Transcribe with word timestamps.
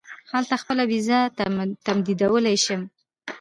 هلته 0.31 0.55
خپله 0.61 0.83
وېزه 0.91 1.19
تمدیدولای 1.85 2.57
شم. 2.65 2.81